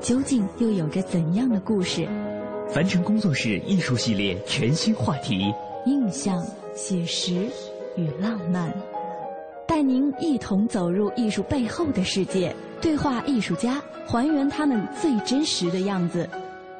[0.00, 2.08] 究竟又有着怎样的故事？
[2.72, 5.52] 凡尘工作室艺术系列全新话题：
[5.86, 7.48] 印象、写实
[7.96, 8.72] 与浪漫，
[9.66, 16.28] 带您一同走入艺术背后的世界，对话艺术家，还原他们最真实的样子，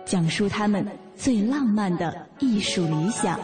[0.04, 3.38] 讲述他们最浪漫的艺术理想。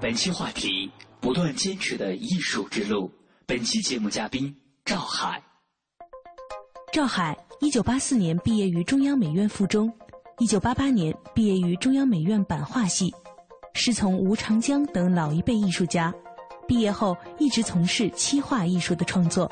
[0.00, 3.10] 本期话题：不断坚持的艺术之路。
[3.44, 5.42] 本期节目嘉宾：赵海。
[6.92, 9.92] 赵海，一九八四年毕业于中央美院附中，
[10.38, 13.14] 一九八八年毕业于中央美院版画系，
[13.74, 16.12] 师从吴长江等老一辈艺术家。
[16.66, 19.48] 毕业后一直从事漆画艺术的创作。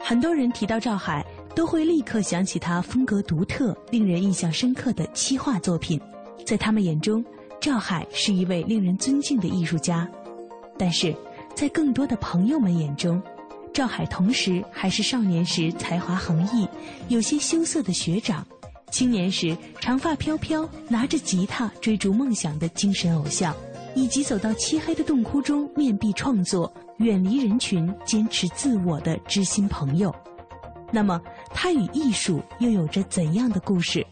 [0.00, 6.00] 很多人提到赵海，都会立刻想起他风格独特、令人印象深刻的漆画作品。
[6.46, 7.24] 在他们眼中，
[7.60, 10.08] 赵海是一位令人尊敬的艺术家。
[10.78, 11.12] 但是，
[11.52, 13.20] 在更多的朋友们眼中，
[13.80, 16.68] 赵海同时还是少年时才华横溢、
[17.08, 18.46] 有些羞涩的学长，
[18.90, 23.56] 青年时长发飘飘、拿着吉他追逐梦想的精神偶像，
[23.94, 30.14] 以及走到漆黑的洞窟中面壁创作、远离人群、坚持自我的知心朋友。
[30.92, 31.18] 那么，
[31.54, 34.06] 他与艺术又有着怎样的故事？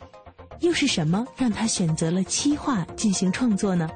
[0.60, 3.86] 又是什么让他选择了漆画进行创作呢？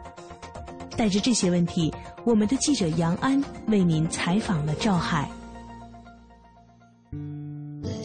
[0.99, 1.91] 带着这些问题，
[2.25, 5.27] 我们的记者杨安为您采访了赵海。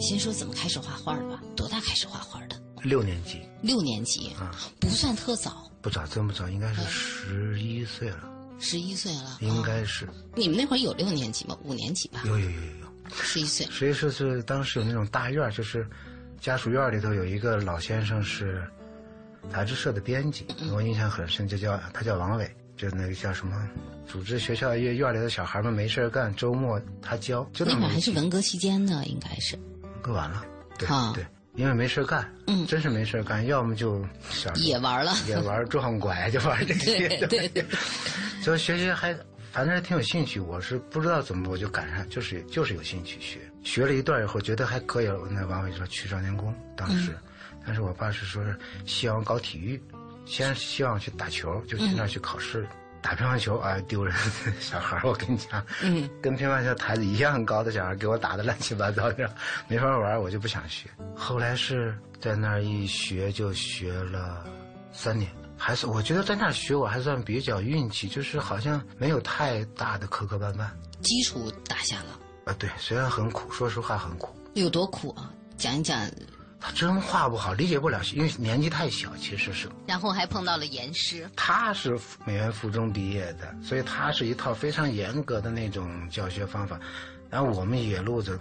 [0.02, 1.42] 先说怎么开始画画的吧？
[1.56, 2.56] 多大开始画画的？
[2.84, 3.42] 六年级。
[3.62, 5.72] 六年级啊，不算特早。
[5.82, 8.30] 不早，真不早，应该是十一岁了。
[8.60, 10.08] 十一岁了，应该是。
[10.36, 11.58] 你们那会儿有六年级吗？
[11.64, 12.22] 五年级吧。
[12.26, 12.88] 有有有有有。
[13.14, 13.66] 十一岁。
[13.68, 15.88] 十一岁是当时有那种大院，就是
[16.42, 18.68] 家属院里头有一个老先生是
[19.52, 23.70] 杂志社的编辑，我印象很深，就叫他叫王伟，就那个叫什么，
[24.08, 27.48] 组织学校院院里的小孩们没事干，周末他教。
[27.54, 29.58] 就那会儿还是文革期间呢，应该是。
[30.08, 30.44] 割完了，
[30.80, 31.26] 对对，
[31.56, 37.66] 因为没事干，嗯，真是没事干，要么就想也玩了，也玩撞拐，就玩这 些，对对，
[38.42, 39.14] 就学习还
[39.52, 47.16] 反正挺有兴趣，我是不知道怎么我就赶上，就是就是有兴趣学，学了一段以后觉得还可以了，那王伟说去少年宫，当时，
[47.66, 49.82] 但是我爸是说是希望搞体育，
[50.26, 52.66] 先希望去打球，就去那儿去考试。
[53.08, 54.14] 打乒乓球啊，丢人！
[54.60, 59.34] 小孩我跟你讲，嗯，跟乒乓球台子一样高的小孩给我打的乱七八糟的，
[59.70, 60.90] 没法玩，我就不想学。
[61.16, 64.44] 后来是在那儿一学就学了
[64.92, 70.68] 三年，还是我觉得在那儿学我还算比较运气，就是好像没有太大的磕磕绊绊，
[71.02, 72.20] 基础打下了。
[72.44, 74.36] 啊，对，虽然很苦，说实话很苦。
[74.54, 75.32] 有多苦啊？
[75.56, 75.98] 讲一讲。
[76.60, 79.70] 他真画不好，理解不了，因为年纪太小，其实是。
[79.86, 81.30] 然后还碰到了严师。
[81.36, 86.80] 他是美院附中毕业的，所以他是一套非常严格的那种教学方法。
[87.30, 88.40] 然后我们野路子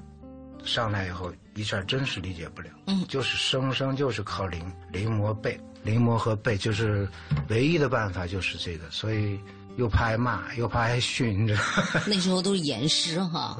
[0.64, 2.70] 上来以后，一下真是理解不了。
[2.86, 3.04] 嗯。
[3.06, 7.08] 就是生生就是靠临临摹背，临摹和背就是
[7.48, 8.90] 唯一的办法，就是这个。
[8.90, 9.38] 所以
[9.76, 11.62] 又怕挨骂，又怕挨训，你知道
[12.08, 13.58] 那时候都是严师哈。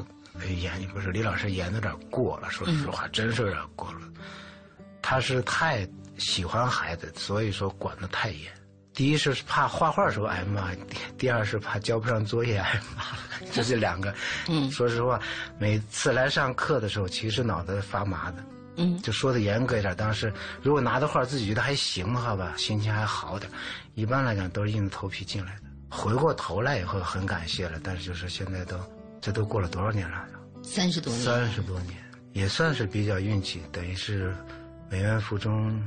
[0.60, 4.00] 严不是李老师严的有点过了，说实话，真是有点过了。
[5.08, 5.88] 他是太
[6.18, 8.52] 喜欢孩子，所以说管得太严。
[8.92, 10.72] 第一是怕画画时候挨骂，
[11.16, 13.04] 第二是怕交不上作业挨骂，
[13.52, 14.12] 就 这两个。
[14.48, 15.20] 嗯，说实话，
[15.60, 18.44] 每次来上课的时候，其实脑袋发麻的。
[18.78, 23.48] 嗯，就说的严格一点，当时如果拿的画自己觉得还行，好吧，心情还好点。
[23.94, 25.62] 一般来讲都是硬着头皮进来的。
[25.88, 28.76] 回过头来以后很感谢了，但是就是现在都，
[29.20, 30.26] 这都过了多少年了？
[30.64, 31.24] 三十多年。
[31.24, 31.94] 三十多年，
[32.32, 34.34] 也算是比较运气，等于是。
[34.90, 35.82] 美院附中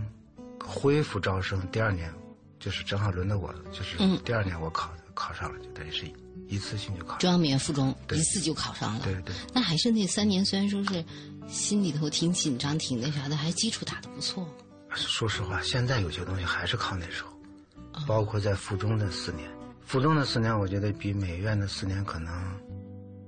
[0.64, 2.14] 恢复招生第二年，
[2.60, 6.06] 就是正好轮到我，就是第二年我考的，考上了，就等于是
[6.48, 7.20] 一次性就考上。
[7.20, 9.02] 中央美院附中一次就考上了。
[9.04, 11.04] 对对，那还是那三年，虽然说是
[11.48, 14.48] 心里头挺紧张、挺那啥的，还基础打得不错。
[14.94, 17.30] 说实话，现在有些东西还是靠那时候，
[17.94, 19.50] 哦包括在附中的四年，
[19.86, 22.34] 附中的四年，我觉得比美院的四年可能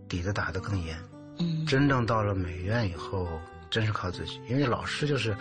[0.10, 0.98] 底子打得更严。
[1.40, 3.28] 嗯真正到了美院以后，
[3.72, 5.36] 真是靠自己，因为老师就是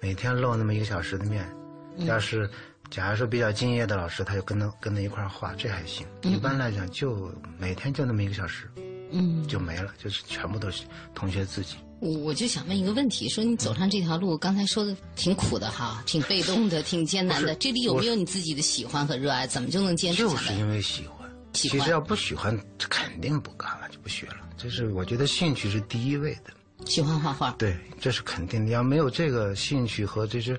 [0.00, 1.48] 每天露那么一个小时的面，
[1.96, 2.50] 嗯要是
[2.90, 6.04] 假如说比较敬业的老师，他就跟他跟他一块儿画，这还行。
[6.22, 8.68] 一般来讲，就每天就那么一个小时
[9.12, 10.84] 嗯，就没了，就是全部都是
[11.14, 11.76] 同学自己。
[12.00, 17.54] 我我就想问一个问题，说你走上这条路，刚才说的挺苦的哈，挺被动的，挺艰难的。
[17.56, 19.46] 这里有没有你自己的喜欢和热爱？
[19.46, 20.34] 怎么就能坚持下来？
[20.34, 21.20] 就是因为喜欢。
[21.52, 24.36] 喜欢其实要不喜欢，肯定不干了，就不学了。
[24.56, 26.52] 这是我觉得兴趣是第一位的，
[26.86, 27.50] 喜欢画画。
[27.52, 28.72] 对，这是肯定的。
[28.72, 30.58] 要没有这个兴趣和这些，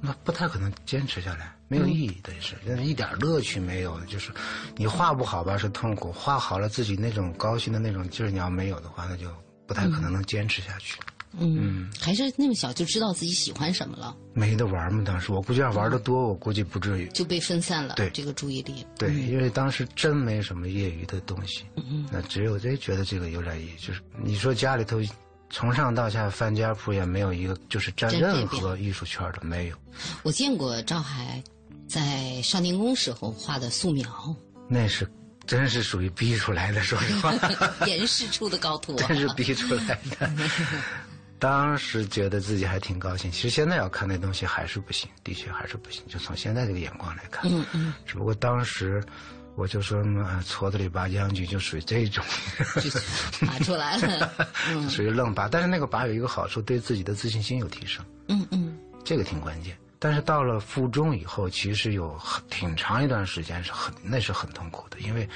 [0.00, 3.98] 那不太可能坚持下来，没有意义的是，一点乐趣没有。
[4.06, 4.30] 就是
[4.76, 9.28] 你画不好吧是痛苦，画好了自己那种高兴的那种劲儿，你要没有的话，那就
[9.66, 10.98] 不太可能能坚持下去。
[11.38, 17.06] 嗯，还是那么小就知道自己喜欢什么了，没得玩嘛，当时我估计要玩的多，我估计不至于。
[17.08, 18.84] 就被分散了对这个注意力。
[18.98, 23.72] 对，因为当时真没什么业余的东西，嗯那只有这觉得这个有点意义。
[23.78, 24.98] 就是你说家里头
[25.50, 29.76] 从上到下范家谱也没有一个就是沾真任何艺术圈的，没有。
[30.22, 31.42] 我见过赵海
[31.88, 34.36] 在少年宫时候画的素描，
[34.68, 35.10] 那是
[35.46, 37.32] 真是属于逼出来的，说实话，
[37.86, 39.04] 严师出的高徒、啊。
[39.08, 40.30] 真是逼出来的。
[41.40, 46.02] 当时觉得自己还挺高兴，其实现在要看那东西还是不行，的确还是不行。
[46.08, 49.02] 就从现在这个眼光来看，嗯嗯，只不过当时
[49.58, 52.24] 我就说嘛，矬子里拔将军就属于这种，
[52.80, 54.32] 就拔出来了。
[54.70, 54.88] 嗯。
[54.88, 55.48] 属于愣拔。
[55.48, 58.78] 但是那个拔有一个好处，对自己的自信心有提升，嗯嗯。
[59.04, 59.76] 这个挺关键。
[59.98, 65.28] 但是到了附中以后，其实有很挺长一段时间是很那是很痛苦的，因为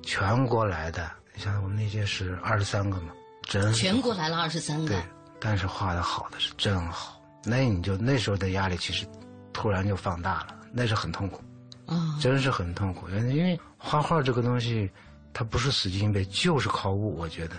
[0.00, 3.08] 全国来的，你像我们那届是二十三个嘛，
[3.42, 5.02] 真全国来了二十三对个，，
[5.40, 9.04] 但是画的好的是真好，那你就那时候的压力其实
[9.52, 11.42] 突然就放大了，那是很痛苦，
[11.86, 13.08] 啊，真是很痛苦。
[13.08, 14.90] 因为画画这个东西，
[15.32, 17.16] 它不是死记硬背，就是靠悟。
[17.16, 17.56] 我觉得，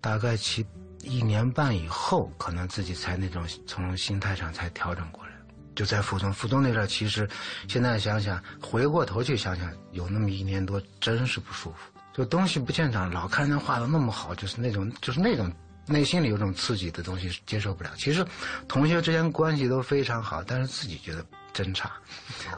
[0.00, 0.64] 大概其
[1.02, 5.32] 一年半以后，可能自己才那种从心态上才调整过来。
[5.74, 7.26] 就在附中，附中那阵，其实
[7.66, 11.76] 现在想想，回过头去想想，有那么一年多，真是不舒服。
[12.12, 15.50] 就东西不见长，老看人画的那么好，就是那种，就是那种
[15.86, 17.90] 内心里有种刺激的东西接受不了。
[17.96, 18.22] 其实
[18.68, 21.92] 同学之间关系都非常好，但是自己觉得真差，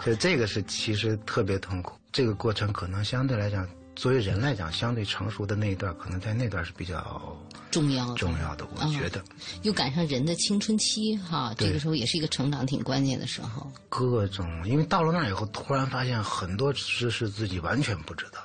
[0.00, 1.98] 所以这个是其实特别痛苦。
[2.12, 7.36] 这个过程可能相对来讲，作为人来讲，相对成熟的那一段，可能在那段是比较
[7.70, 8.64] 重要的重要的。
[8.76, 9.22] 我觉得
[9.62, 13.70] 又赶上人的青春期哈，这个时候也是一个成长挺关键的时候。
[13.88, 18.38] 各种，因为到了那儿以后，突然发现很多知识自己完全不知道，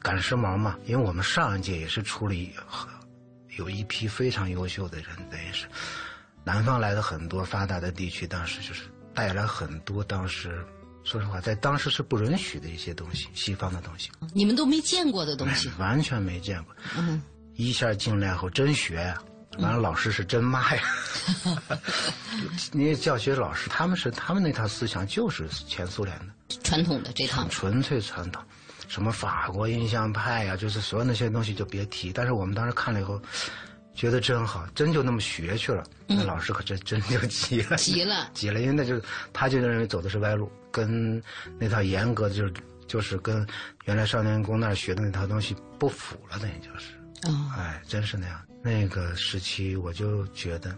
[0.00, 0.78] 赶时髦嘛。
[0.86, 2.50] 因为我们上一届也是出了一
[3.58, 5.66] 有一批非常优秀的人，等于是
[6.42, 8.84] 南方来的很多发达的地区，当时就是
[9.14, 10.64] 带来很多当时
[11.02, 16.74] 说实话，在当时是不允许的一些东西，西方的东西，你们都没见过的东西， 完全没见过。
[16.96, 17.20] 嗯，
[17.56, 19.20] 一下进来后真学呀、
[19.58, 20.82] 完了老师是真骂呀。
[22.72, 26.26] 那些教学老师他们是他们那套思想就是前苏联的，
[26.62, 27.46] 传统的这套。
[27.48, 28.42] 纯粹传统，
[28.86, 32.12] 什么法国印象派呀、就是所有那些东西就别提。
[32.12, 33.20] 但是我们当时看了以后，
[33.94, 35.84] 觉得真好，真就那么学去了。
[36.06, 39.00] 那老师可真真就急了，急了 急了，因为那就
[39.32, 41.22] 他就认为走的是歪路，跟
[41.58, 42.52] 那套严格的就是
[42.86, 43.46] 就是跟
[43.84, 46.92] 原来少年宫那儿学的那套东西不符了，等于就是。
[47.28, 48.40] 哦，哎，真是那样。
[48.62, 50.74] 那个时期我就觉得，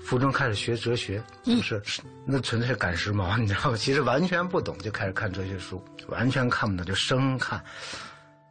[0.00, 3.76] 附中开始学哲学，就是、那纯粹是赶时髦，你知道吗？
[3.76, 7.62] 其实完全不懂，就开始看哲学书，完全看不懂，就生看，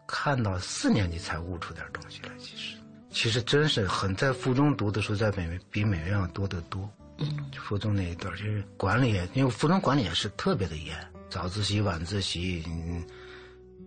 [0.07, 2.29] 看到四年级才悟出点东西来。
[2.39, 2.75] 其实，
[3.11, 6.89] 其实真是很在附中读的时候，在美比美院要多得多。
[7.17, 10.95] 嗯，附中那一段就是管理，因为附中管理也是特别的严，
[11.29, 13.03] 早自习、晚自习，嗯。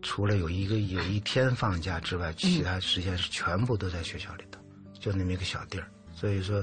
[0.06, 4.60] 除了有一个有一天放假之外，其他时间是全部都在学校里头，
[5.00, 5.90] 就那么一个小地儿。
[6.14, 6.62] 所以说，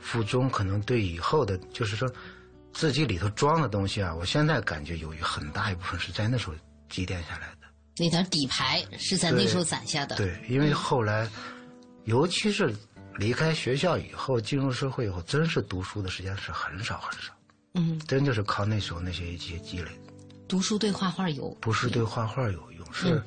[0.00, 2.10] 附中可能对以后的，就是说，
[2.72, 6.54] 自己里头装的东西啊，我现在感觉有一很大一部分是在那时候
[6.88, 7.68] 积淀下来的。
[7.96, 10.16] 那点底牌是在那时候攒下的。
[10.16, 11.28] 对，因为后来，
[12.04, 12.74] 尤其是
[13.16, 17.32] 离开学校以后，进入社会以后，真是读书的时间是很少很少，
[17.74, 19.90] 嗯，真就是靠那时候那些一些积累，
[20.48, 23.22] 读书对画画有不是对画画有用，是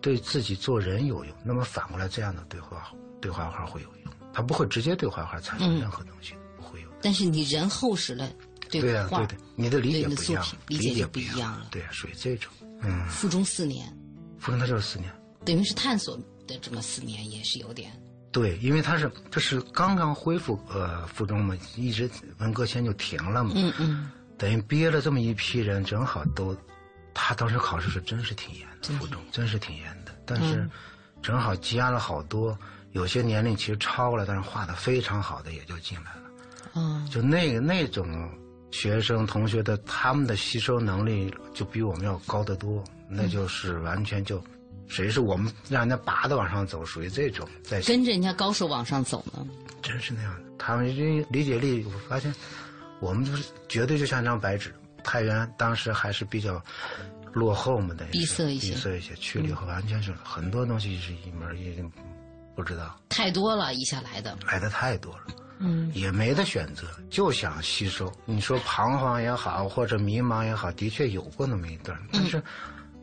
[0.00, 1.36] 对自己做人有用。
[1.44, 2.90] 那么反过来，这样的对画
[3.20, 6.88] 对画画会有用，它不会直接对画画产生任何东西，不会有。
[7.00, 8.30] 但是你人厚实了，
[8.68, 12.52] 对对呀、画对的，你的理解不一样，理解就不一样了对呀、属于这种。
[12.82, 13.86] 嗯，附中四年，
[14.38, 15.10] 附中它就是四年。
[15.44, 16.16] 等于是探索
[16.46, 17.90] 的这么四年，也是有点。
[18.36, 23.52] 对，因为他是这是刚刚恢复呃附中嘛，一直文革前就停了嘛。
[23.54, 24.10] 嗯嗯。
[24.36, 26.54] 等于憋了这么一批人，正好都，
[27.14, 30.12] 他当时考试是真是挺严的，附中真是挺严的。
[30.26, 30.68] 但是，
[31.22, 32.54] 正好积压了好多，
[32.92, 36.22] 有些年龄其实超了，但是画的非常好的也就进来了。
[36.74, 37.08] 嗯。
[37.10, 38.30] 就那个那种
[38.70, 44.44] 学生同学的，他们的吸收能力就比我们要高得多，那就是完全就。
[44.88, 49.46] 谁是我们让人家拔的往上走，属于这种在跟着人家高手往上走呢？
[49.82, 50.86] 真是那样的，他们
[51.30, 52.32] 理解力，我发现
[53.00, 54.74] 我们就是绝对就像一张白纸。
[55.02, 56.60] 太原当时还是比较
[57.32, 59.14] 落后嘛的，闭塞一些，闭塞一些。
[59.14, 61.84] 去了以后，完全是很多东西是一门也
[62.54, 62.98] 不知道。
[63.08, 65.26] 太多了一下来的，来的太多了，
[65.58, 68.12] 嗯，也没得选择，就想吸收。
[68.24, 72.42] 你说彷徨也好，或者迷茫也好，的确有过那么一段，但是。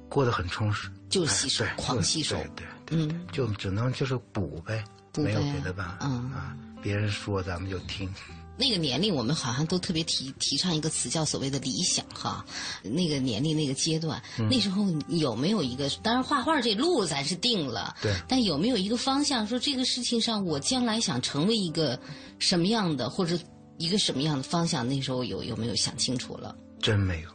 [0.10, 4.84] 过得很充实，就吸收，狂吸收，对对，嗯，就只能就是补呗，
[5.18, 8.12] 没有别的办法，嗯啊，别人说咱们就听。
[8.56, 12.46] 那个年龄，我们好像都特别提提倡一个词，叫所谓的理想哈。
[12.84, 15.90] 那个年龄，那个阶段，那时候有没有一个？
[16.04, 18.14] 当然，画画这路咱是定了，对。
[18.28, 22.00] 但有没有一个方向，说这个事情上，我将来想成为一个
[22.38, 23.38] 什么样的，或者
[23.80, 24.88] 一个什么样的方向？
[24.88, 26.56] 那时候有有没有想清楚了？
[26.80, 27.30] 真没有。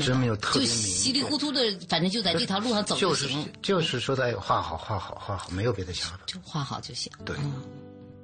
[0.00, 3.48] 真没有特别就稀里糊涂的，反正就在这条路上走就行。
[3.62, 6.20] 就是说，在画好画好画好，没有别的想法。
[6.26, 7.10] 就画好就行。
[7.24, 7.36] 对，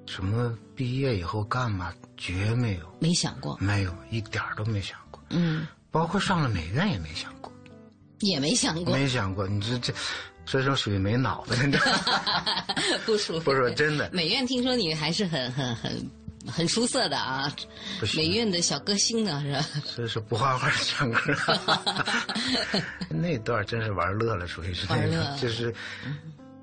[0.06, 2.86] 什么毕业以后干嘛，绝没有。
[3.00, 3.56] 没想过。
[3.60, 5.20] 没有，一点都没想过。
[5.30, 5.66] 嗯。
[5.90, 7.52] 包括上了美院也没想过。
[8.20, 8.94] 也没想过。
[8.94, 9.92] 没想过，你这这，
[10.46, 12.64] 所以说属于没脑子，你知道吗？
[13.06, 13.40] 不舒服。
[13.40, 14.10] 不是真的。
[14.12, 16.10] 美院听说你还是很很很。
[16.46, 17.54] 很出色的啊，
[18.16, 19.60] 美院的小歌星呢是吧？
[19.84, 21.34] 所以说不画画唱歌，
[23.10, 24.86] 那段真是玩乐了，属于是。
[24.88, 25.74] 那个，就是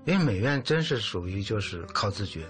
[0.06, 2.46] 因为美院真是属于就是靠自觉，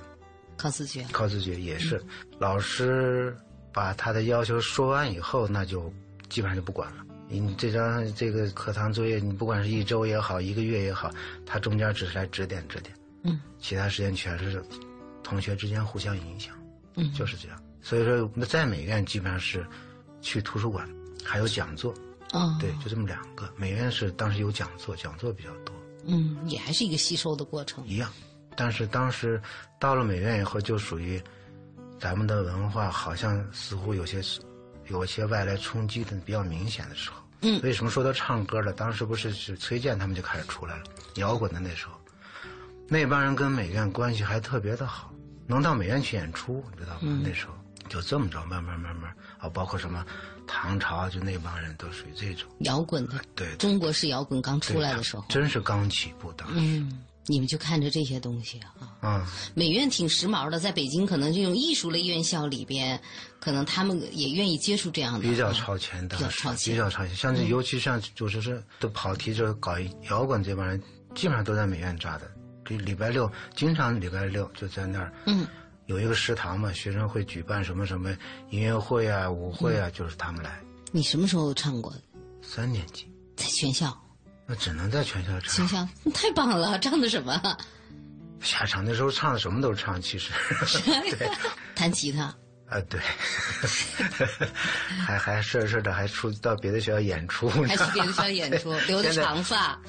[0.56, 2.02] 靠自觉，靠自觉也是。
[2.40, 3.36] 老师
[3.74, 5.94] 把他的要求说完以后，那就
[6.30, 7.04] 基本上就不管了。
[7.30, 11.12] 你这张这个课堂作业，你不管是一周也好，一个月也好，
[11.46, 14.64] 他中间只是来指点指点，嗯，其他时间全是
[15.24, 16.56] 同学之间互相影响。
[16.98, 17.58] 嗯，就是这样。
[17.82, 19.66] 所以说，那在美院基本上是
[20.20, 20.86] 去图书馆，
[21.24, 21.94] 还有讲座。
[22.34, 23.50] 哦，对，就这么两个。
[23.56, 25.74] 美院是当时有讲座，讲座比较多。
[26.06, 27.88] 嗯，也还是一个吸收的过程。
[27.88, 28.12] 一样，
[28.58, 29.42] 但是当时
[29.80, 31.22] 到了美院以后，就属于
[31.98, 34.22] 咱们的文化好像似乎有些
[34.88, 37.18] 有些外来冲击的比较明显的时候。
[37.42, 38.74] 嗯，为什么说到唱歌了？
[38.74, 40.84] 当时不是是崔健他们就开始出来了，
[41.16, 41.94] 摇滚的那时候，
[42.88, 45.14] 那帮人跟美院关系还特别的好。
[45.48, 47.22] 能到美院去演出，你知道吗？
[47.24, 47.54] 那时候
[47.90, 50.06] 就这么着，慢慢慢慢啊，包括什么
[50.46, 53.14] 唐朝，就那帮人都属于这种摇滚的。
[53.34, 56.56] 对，中国式摇滚刚出来的时候，真是刚起步当时。
[56.58, 58.74] 嗯，你们就看着这些东西啊。
[59.02, 63.00] 嗯，美院挺时髦的，在北京可能这种艺术类院校里边，
[63.40, 65.20] 可能他们也愿意接触这样的。
[65.20, 67.16] 比较超前的，比较超前，比较超前。
[67.16, 69.74] 像这，尤其像就是说都跑题，就搞
[70.10, 70.82] 摇滚这帮人，
[71.16, 72.30] 基本上都在美院扎的。
[72.76, 75.48] 礼拜六经常礼拜六就在那儿，嗯，
[75.86, 78.10] 有一个食堂嘛，学生会举办什么什么
[78.50, 80.60] 音乐会啊、舞会啊，就是他们来。
[80.92, 81.94] 你什么时候唱过？
[82.42, 83.96] 三年级，在全校。
[84.46, 85.68] 那只能在全校唱。
[85.68, 87.40] 全校太棒了，唱的什么？
[88.42, 90.32] 下场，那时候唱的什么都唱，其实。
[91.18, 91.30] 对，
[91.76, 92.34] 弹吉他。
[92.70, 93.00] 啊，对，
[95.06, 97.50] 还还事儿事儿的，还出到别的学校演出。
[97.50, 99.80] 还去别的学校演出，留的 长发。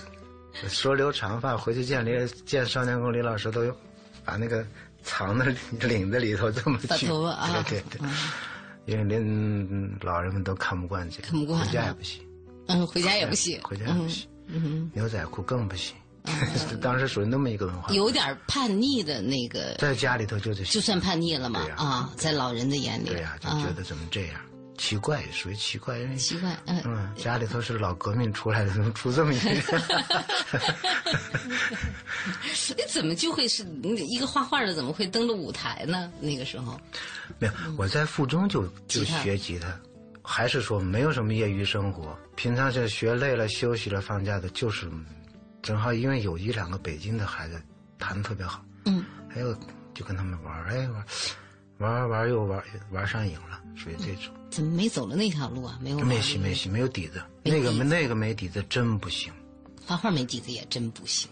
[0.66, 2.10] 说留长发回去见李
[2.46, 3.70] 见少年宫李老师都，
[4.24, 4.66] 把那个
[5.02, 5.44] 藏在
[5.86, 7.06] 领子里头这么去，
[7.68, 8.00] 对对对，
[8.86, 12.22] 因为连老人们都看不惯这个，看不惯，回家也不行，
[12.66, 15.94] 嗯，回家也不行，回家也不行，牛仔裤更不行，
[16.82, 24.40] 当时属于那么一个文化，有点叛逆的那个，在家里头就是就算叛逆了嘛，啊，在老人的眼里，对呀，就觉得怎么这样。
[24.78, 29.62] 奇怪，属于奇怪，因为奇怪，嗯嗯，家里头是老革命出来的，怎么出这么一个人？
[32.76, 34.72] 你怎么就会是一个画画的？
[34.72, 36.10] 怎么会登了舞台呢？
[36.20, 36.80] 那个时候，
[37.38, 39.68] 没有，我在附中就就学吉他，
[40.22, 44.88] 还是说没有什么业余生活，平常是学累了、休息了、放假的，就是
[45.60, 47.60] 正好因为有一两个北京的孩子
[47.98, 49.52] 弹的特别好，嗯，还有
[49.92, 51.04] 就跟他们玩，哎玩。
[51.78, 54.34] 玩玩玩又玩玩上瘾了，属于这种。
[54.50, 55.78] 怎么没走了那条路啊？
[55.80, 55.98] 没有。
[56.00, 57.22] 没戏没戏，没有底子。
[57.42, 59.32] 那个没那个没底子真不行。
[59.86, 61.30] 画画没底子也真不行。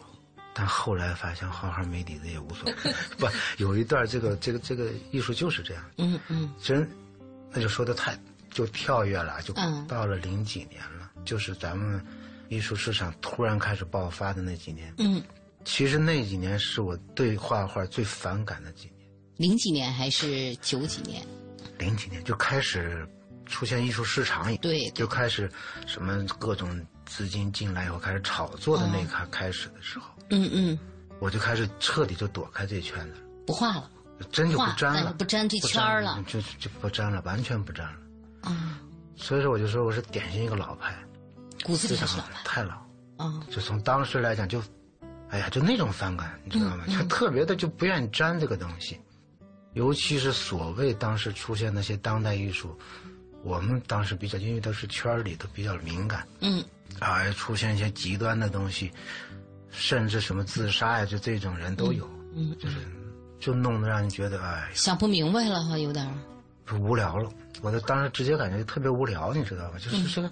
[0.55, 2.75] 但后来发现画画没底子也无所谓。
[3.19, 3.27] 不，
[3.59, 5.85] 有一段这个这个这个艺术就是这样。
[5.99, 6.51] 嗯嗯。
[6.63, 6.89] 真，
[7.51, 8.19] 那就说的太
[8.51, 9.53] 就跳跃了，就
[9.89, 11.11] 到了零几年了。
[11.25, 12.01] 就是咱们
[12.49, 14.95] 艺术市场突然开始爆发的那几年。
[14.99, 15.21] 嗯，
[15.65, 18.96] 其实那几年是我对画画最反感的几年。
[19.37, 21.25] 零几年还是九几年？
[21.79, 23.07] 零几年就开始
[23.45, 25.51] 出现艺术市场，对，就开始
[25.87, 30.79] 什么各种资金进来以后开始炒作的那一开开始的时候，嗯嗯，
[31.19, 33.15] 我就开始彻底就躲开这圈子，
[33.47, 33.91] 不画了，
[34.33, 37.99] 真就不沾了，不沾这圈儿了，就就不沾了，完全不沾了。
[38.41, 38.81] 啊，
[39.17, 40.97] 所以说我就说我是典型一个老派，
[41.63, 42.75] 骨子里是老派，太老。
[43.19, 44.63] 啊，就从当时来讲，就，
[45.31, 46.85] 哎呀，就那种反感，你知道吗？
[46.87, 49.01] 就特别的就不愿意沾这个东西。
[49.77, 52.75] 尤其是所谓当时出现那些当代艺术，
[53.43, 56.65] 我们当时比较，因为都是圈里头比较敏感，嗯，
[56.99, 58.91] 啊，出现一些极端的东西，
[59.71, 62.77] 甚至什么自杀呀，就这种人都有，嗯，就是，
[63.39, 66.11] 就弄得让人觉得哎，想不明白了哈，有点，
[66.81, 67.31] 无聊了。
[67.61, 69.79] 我的当时直接感觉特别无聊，你知道吧？
[69.79, 70.31] 就是这个，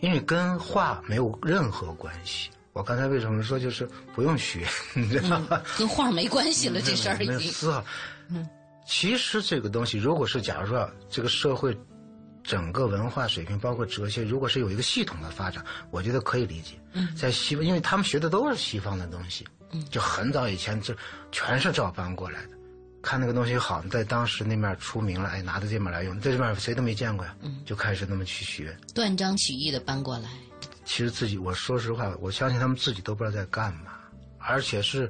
[0.00, 2.50] 因为跟画没有任何关系。
[2.72, 5.62] 我刚才为什么说就是不用学，你知道吗？
[5.78, 7.84] 跟画没关系了，这事儿已经丝毫。
[8.30, 8.48] 嗯，
[8.86, 11.76] 其实这个东西，如果是假如说这个社会
[12.42, 16.80] 整个文化水平，包括哲学，如果是有一个系统的发展，我觉得可以理解。
[16.92, 20.94] 嗯，在西方，因为他们学的都是西方的东西，嗯，就很早以前就
[21.30, 22.56] 全是照搬过来的。
[23.00, 30.28] 看那个东西好，在当时那面出名了，哎，拿到这面来用，在这面谁都没见过呀，嗯，就开始那么去学，断章取义的搬过来。
[30.84, 33.92] 其实自己，我说实话，我相信他们自己都不知道在干嘛，
[34.38, 35.08] 而且是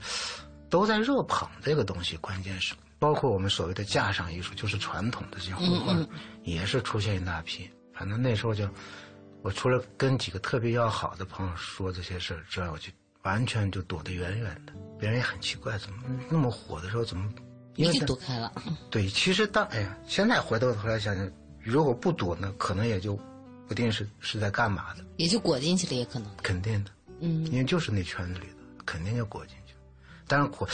[0.69, 2.75] 都在热捧这个东西，关键是。
[2.99, 5.97] 包括我们所谓的架上艺术，就是传统的这些绘画，
[6.43, 7.69] 也是出现一大批。
[7.93, 8.69] 反正那时候就，
[9.43, 12.91] 我除了跟几个特别要好的朋友说这些事儿之外，我就
[13.23, 14.73] 完全就躲得远远的。
[14.99, 17.33] 别人也很奇怪，怎么那么火的时候怎么？
[17.77, 18.53] 因为躲开了。
[18.91, 21.31] 对，其实当哎呀，现在回头头来想想，
[21.63, 23.17] 如果不躲呢，可能也就
[23.69, 26.29] 不定是是在干嘛的，也就裹进去了，也可能。
[26.43, 26.91] 肯定的，
[27.21, 29.75] 嗯，因为就是那圈子里的，肯定就裹进去。
[30.27, 30.69] 但是裹。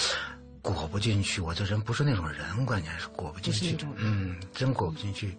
[0.65, 3.77] 裹不进去，我这人不是那种人，关键是裹不进去。
[3.97, 5.37] 嗯，真裹不进去。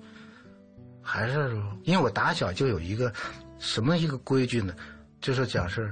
[1.01, 3.11] 还是因为我打小就有一个
[3.57, 4.75] 什么一个规矩呢？
[5.20, 5.92] 就是讲是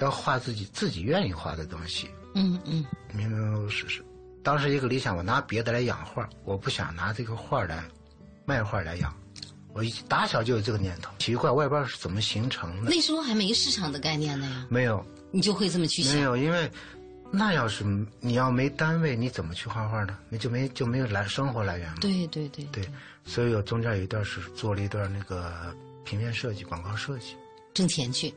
[0.00, 2.08] 要画自己自己愿意画的东西。
[2.34, 4.02] 嗯嗯，明白是是。
[4.42, 7.84] 当时一个理想，我拿别的来养画，我不想拿这个画来
[8.46, 9.14] 卖画来养。
[9.74, 12.90] 我打小就有这个念头，奇怪，我也不知道是怎么形成的。
[12.90, 14.66] 那时候还没市场的概念呢呀。
[14.70, 15.04] 没有。
[15.30, 16.14] 你就会这么去想？
[16.14, 16.70] 没有，因为。
[17.36, 17.84] 那要是
[18.20, 20.16] 你要没单位，你怎么去画画呢？
[20.30, 21.96] 你就没就没有来生活来源嘛。
[22.00, 22.88] 对对对对，
[23.24, 27.36] 所以我中间有一段是做了一段那个平面设计、广告设计，
[27.74, 28.32] 挣钱去。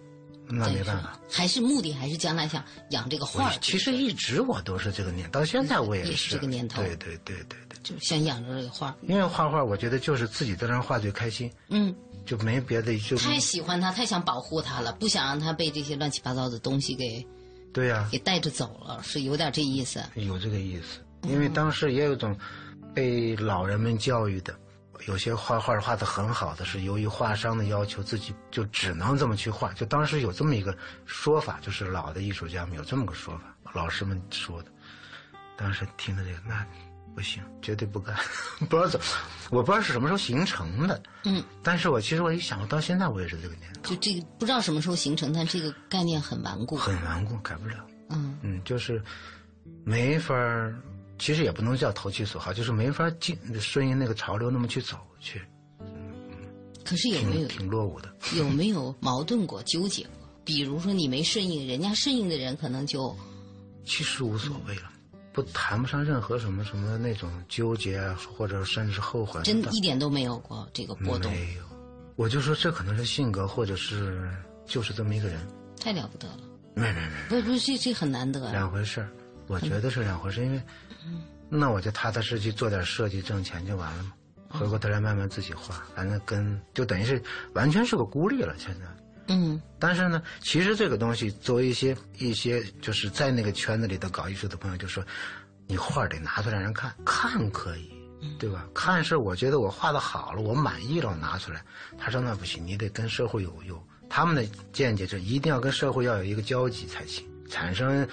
[0.51, 3.51] 那没办法，还是目的还是将来想养这个画。
[3.61, 6.81] 其实一直我都是这个念，到现在我也是这个念头。
[6.81, 8.95] 对对对对对，就想养着这个画。
[9.03, 11.51] 因为画画，我觉得就是自己在那画最开心。
[11.67, 17.23] 嗯，就没别的，就太喜欢它，太想保护它了，不想让它被这些乱七八糟的东西给。
[17.71, 20.03] 对呀，给带着走了，是有点这意思。
[20.15, 22.37] 有这个意思，因为当时也有种
[22.93, 24.57] 被老人们教育的，
[25.07, 29.71] 有些画画画的很好的，是由于画商的要求，自己就只能这么去画。
[29.73, 34.71] 就当时有这么一个说法，就是老的艺术家们有这么个说法，老师们说的。
[35.55, 36.65] 当时听的这个那。
[37.15, 38.15] 不行，绝对不干，
[38.69, 38.99] 不知道怎，
[39.49, 41.01] 我不知道是什么时候形成的。
[41.23, 43.89] 嗯，但是我其实我一想，到现在我也是这个念头。
[43.89, 46.75] 就这个不知道什么时候形成，但这个概念很顽固。
[46.75, 47.75] 很顽固，改不了。
[48.09, 49.01] 嗯嗯，就是
[49.83, 50.79] 没法儿，
[51.17, 55.41] 其实也不能叫投其所好，就是没法进顺应那个潮流那么去走去。
[55.79, 55.87] 嗯，
[56.85, 58.13] 可是有没有挺落伍的？
[58.35, 60.13] 有没有矛盾过、纠结过？
[60.45, 63.15] 比如说你没顺应，人家顺应的人可能就
[63.85, 64.83] 其实无所谓了。
[65.31, 71.31] 不谈不上任何什么什么那种纠结啊，或者甚至后悔，真一点都没有过这个波动。
[71.31, 71.63] 没有，
[72.15, 74.29] 我就说这可能是性格，或者是
[74.65, 75.39] 就是这么一个人。
[75.79, 76.39] 太了不得了。
[76.75, 78.51] 没没没，不不，这这很难得。
[78.51, 79.09] 两回事儿，
[79.47, 80.61] 我觉得是两回事，因为，
[81.49, 84.13] 那我就踏踏实实做点设计挣钱就完了嘛。
[84.47, 87.21] 回过头来慢慢自己画，反正跟就等于是
[87.53, 88.85] 完全是个孤立了，现在。
[89.29, 95.03] 嗯，但是呢，其实这个东西作为一些一些就是在那个圈子里的搞艺术的朋友就说，
[95.67, 97.91] 你画得拿出来让人看，看可以，
[98.39, 98.65] 对吧？
[98.73, 101.63] 看是我觉得我画的好了，我满意了，我拿出来。
[101.97, 108.07] 他说那不行，你得跟社会有有他们的见解，就一定要跟社会要有一个交集才行，产生。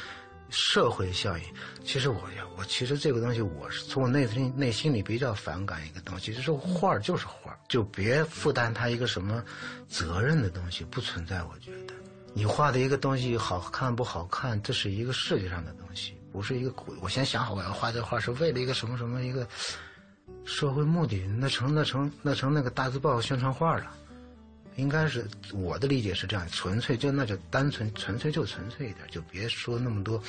[0.49, 1.45] 社会效应，
[1.85, 9.43] 其实我呀，我其实这个东西，我是从我内心内心里比较反感一个东西，就是画就是画，就别负担他一个什么
[9.89, 11.43] 责任的东西，不存在。
[11.45, 11.95] 我觉得，
[12.33, 16.73] 你画的一个东西好看不好看，这是一个世界上的东西，不是一个。
[17.01, 19.47] 我先想好我要画这画是为了一个什么什么一个
[20.45, 23.91] 社会目的，那成那成那成那个大字报宣传画了。
[24.77, 30.23] 应该是我的理解是这样，纯粹就那就单纯纯粹就纯粹一点，就别说那么多，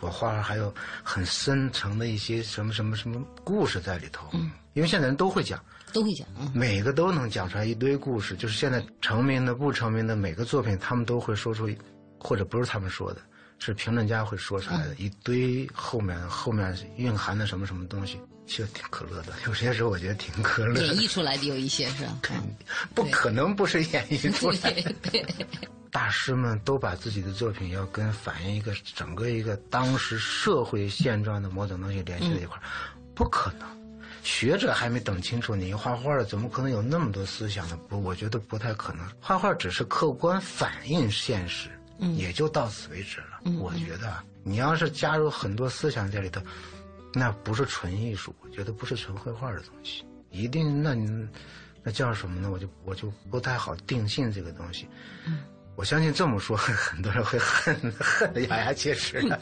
[0.00, 4.28] 我画画还有很深层的一些什么什么什么故事在里头。
[4.32, 5.58] 嗯，因为现在人都会讲，
[5.92, 8.36] 都会讲，嗯，每个都能讲出来一堆故事。
[8.36, 11.68] 就是现在成名的、不成名的，每个作品他们都会说出，
[12.18, 13.20] 或者不是他们说的，
[13.58, 18.20] 是评论家会说出来的一堆后面后面蕴含的什么什么东西。
[18.46, 20.82] 其实挺可乐的，有些时候我觉得挺可乐。
[20.82, 22.20] 演绎出来的有一些是吧？
[22.94, 24.94] 不可能不是演绎出来的。
[25.90, 32.62] 大师们都把自己的作品要跟反映一个整个一个当时社会现状的某种东西联系在一块儿，
[33.14, 33.68] 不可能。
[34.24, 37.78] 学者还没等清楚，你画画的怎么可能有那么多思想呢？
[37.88, 39.06] 不，我觉得不太可能。
[39.20, 41.68] 画画只是客观反映现实，
[42.16, 43.52] 也就到此为止了。
[43.60, 46.40] 我觉得你要是加入很多思想在里头。
[47.14, 51.28] 那不是纯艺术，我觉得不是纯绘画的东西，一定那你
[51.82, 52.50] 那叫什么呢？
[52.50, 54.88] 我就我就不太好定性这个东西。
[55.24, 55.44] 嗯，
[55.76, 59.38] 我相信这么说， 很多人会恨恨得咬牙切齿的。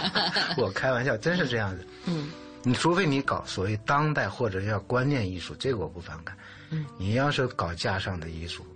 [0.58, 1.86] 我开玩笑，真是这样子。
[2.04, 2.30] 嗯，
[2.62, 6.36] 你除非你搞所谓当代或者叫观念艺术，这个我不反感。
[6.70, 8.66] 嗯，你要是搞架上的艺术，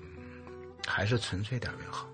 [0.86, 2.09] 还是纯粹点为好。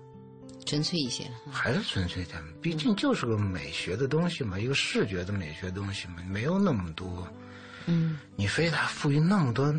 [0.67, 7.27] 纯粹一些，还是纯粹点，毕竟就是个美学的东西嘛，一个视觉的美学东西嘛，没有那么多。
[7.85, 9.73] 嗯，你非得赋予那么多，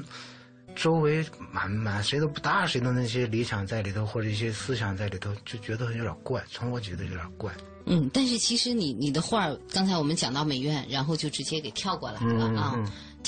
[0.74, 6.42] 周围满满谁都不搭谁的那些理想在里头，或者一些思想在里头，就觉得有点怪。
[6.51, 7.53] 从我觉得有点怪。
[7.85, 12.74] 嗯，但是其实你你的画刚才我们讲到美院，然后就直接给跳过来了啊。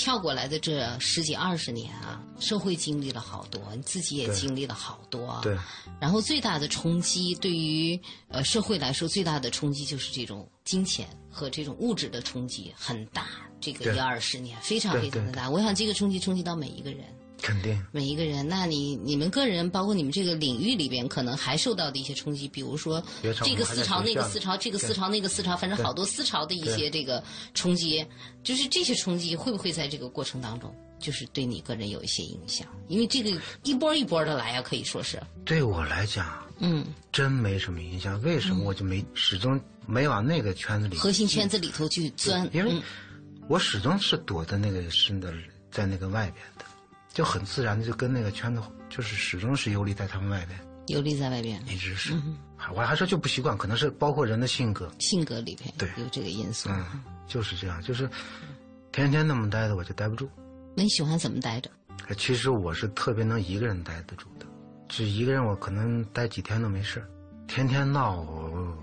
[0.01, 5.39] 跳过来的这十几二十年啊，社会经历了好多，你自己也经历了好多。
[5.43, 5.55] 对。
[5.99, 13.27] 然后最大的冲击对于呃社会来说，最大的冲击就是这种金钱和这种物质的冲击很大。
[13.59, 17.05] 这个一二十年非常非常的大，我想这个冲击冲击到每一个人。
[17.41, 23.03] 肯定，每一个人，那你你们个人，包括你们这个领域里边，可能还受到的一些冲击，比如说
[23.43, 27.23] 这个思潮、那个思潮、这个思潮、那个思潮，反正好多思潮的一些这个
[27.53, 28.05] 冲击，
[28.43, 32.67] 就是这些冲击会不会在这个过程当中，就是对你个人有一些影响？
[32.87, 33.31] 因为这个
[33.63, 35.21] 一波一波的来啊，可以说是。
[35.43, 36.27] 对我来讲，
[36.59, 38.21] 嗯，真没什么影响。
[38.21, 42.47] 为什么我就没始终没往那个圈子里核心圈子里头去钻？
[42.53, 42.79] 因为
[43.47, 45.33] 我始终是躲在那个深的，
[45.71, 46.60] 在那个外边的。
[47.13, 52.13] 就很自然的就跟那个圈子，就是始终是游离在他们外边，游离在外边，一直是。
[52.73, 56.69] 我还说就不习惯，可能是包括人的性格，性格里边对有这个因素。
[56.69, 58.09] 嗯，就是这样，就是
[58.91, 60.29] 天天那么待着，我就待不住。
[60.75, 61.69] 那你喜欢怎么待着？
[62.17, 64.45] 其实我是特别能一个人待得住的，
[64.89, 67.05] 就一个人我可能待几天都没事
[67.47, 68.77] 天天闹我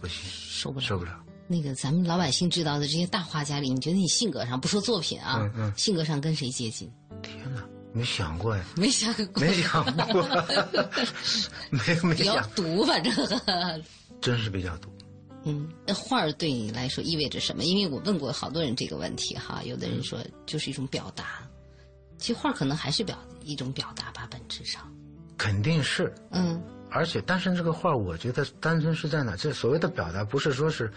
[0.00, 1.18] 不行，受不了，受不了。
[1.48, 6.90] 那个咱们老百姓知道的这些大画家里，你觉得你性格上不说作品啊，嗯嗯性格上跟谁接近？
[7.22, 7.62] 天哪！
[7.92, 10.22] 没想过呀，没想过，没想过，
[11.70, 12.16] 没没想。
[12.16, 13.12] 比较毒，反正
[14.20, 14.90] 真是比较毒。
[15.44, 17.64] 嗯，那画儿对你来说意味着什么？
[17.64, 21.42] 因为我问过好多人这个问题哈，有的人说就是一种表达，
[22.16, 24.82] 其实画可能还是表一种表达吧，本质上。
[25.36, 26.14] 肯定是。
[26.30, 26.62] 嗯。
[26.94, 29.34] 而且，但是这个画，我觉得单纯是在哪？
[29.34, 30.92] 这所谓的表达，不是说是，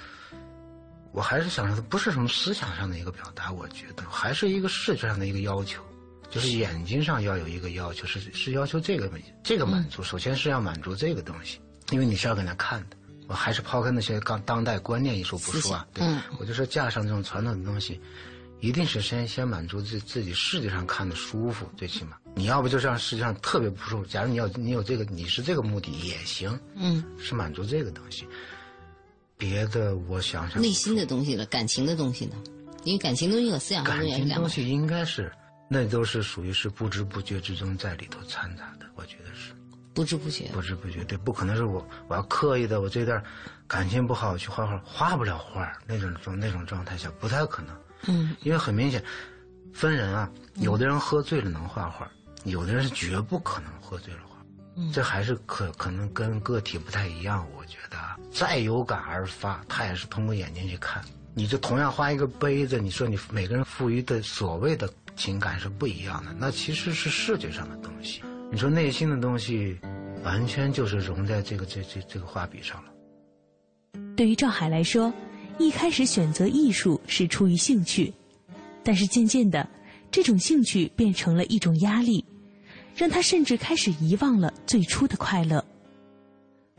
[1.13, 5.81] 我还是想说，不是什么思想上的一个表达，我觉得还是一个视觉上的一个要求。
[6.35, 9.09] 就是眼睛上要有一个要求，是是要求这个
[9.41, 10.03] 这个满足。
[10.03, 12.97] 首先是要满足这个东西，因为你是要给他看的。
[13.27, 16.05] 我还是抛开那些刚当代观念艺术不说啊，对，
[16.37, 18.01] 我就说架上这种传统的东西，
[18.59, 22.17] 一定是先先满足自自己视觉上看的舒服，最起码。
[22.35, 24.05] 你要不就让实际上特别不舒服。
[24.05, 28.27] 假如你要你有这个，你是这个目的也行，嗯，是满足这个东西。
[29.37, 32.35] 别的我想想，内心的东西了，感情的东西呢？
[32.83, 35.31] 因为感情东西和思想东西感情东西应该是。
[35.67, 39.51] 那都是属于是不知不觉之中在里头掺杂的，我觉得是。
[39.93, 43.23] 不知不觉，不知不觉，对，不可能是我我要刻意的，我这段
[43.65, 47.73] 感情不好我去画画，画不了画那种状那种状态下不太可能，
[48.07, 49.01] 嗯，因为很明显
[49.73, 52.11] 分人啊，有的人喝醉了能画画，
[52.43, 54.35] 有的人是绝不可能喝醉了画，
[54.75, 57.97] 嗯，这还是可可能跟个体不太一样，我觉得
[58.33, 61.01] 再有感而发，他也是通过眼睛去看，
[61.33, 64.93] 你就同样画一个杯子，你说你每个人赋予的所谓的。
[65.15, 68.21] 情感是不一样的，那其实是视觉上的东西。
[68.51, 69.77] 你说内心的东西，
[70.23, 72.91] 完全就是融在这个这这这个画笔上了。
[74.15, 75.11] 对于赵海来说，
[75.57, 78.13] 一开始选择艺术是出于兴趣，
[78.83, 79.67] 但是渐渐的，
[80.11, 82.23] 这种兴趣变成了一种压力，
[82.95, 85.63] 让他甚至开始遗忘了最初的快乐。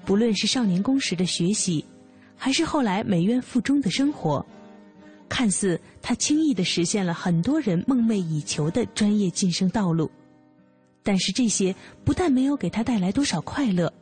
[0.04, 1.84] 不论是少年宫时的学习，
[2.36, 4.44] 还是后来美院附中的生活。
[5.28, 10.10] 看似他轻易的实现了很多人梦寐以求的专业晋升道路，
[11.02, 13.92] 但是这些不但没有给他带来多少快乐，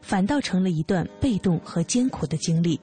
[0.00, 2.80] 反倒成了一段被动和艰苦的经历。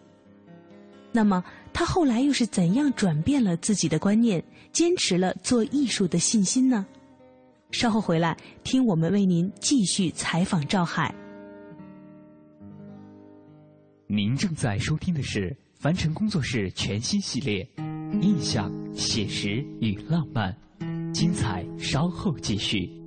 [1.12, 6.86] 那么他后来又是怎样转变了自己的观念，坚持了做艺术的信心呢？
[7.71, 11.13] 稍后回来听我们为您继续采访赵海。
[14.08, 17.63] 您正在收听的是凡尘工作室全新系列
[18.19, 20.51] 《印象、写实与浪漫》，
[21.11, 23.04] 精彩稍后继续。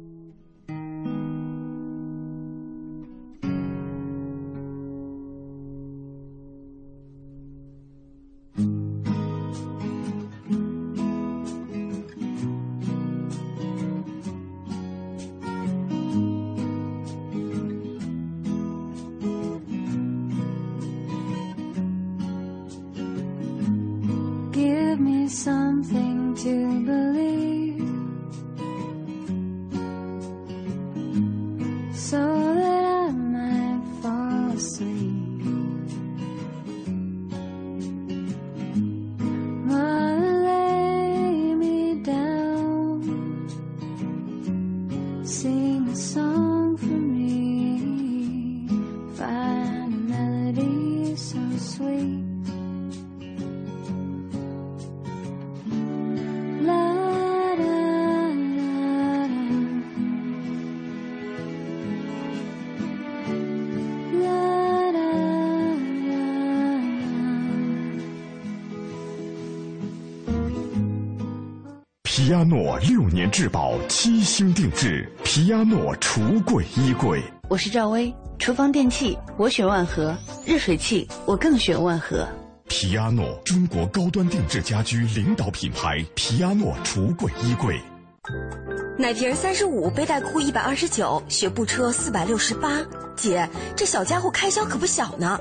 [72.28, 77.22] 皮亚诺六年质保，七星定制，皮亚诺橱柜衣柜。
[77.48, 80.14] 我是赵薇，厨房电器我选万和，
[80.44, 82.28] 热水器我更选万和。
[82.68, 87.80] 皮亚诺，中国高端定制家居领导品牌，皮亚诺橱柜衣柜。
[88.98, 92.68] 奶瓶三十五，背带裤一百二十九，学步车四百六十八。
[93.16, 95.40] 姐，这小家伙开销可不小呢。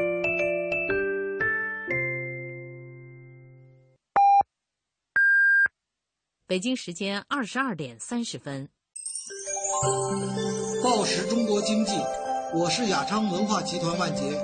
[6.51, 8.67] 北京时间二十二点三十分。
[10.83, 11.93] 报时中国经济，
[12.53, 14.37] 我是亚昌文化集团万杰。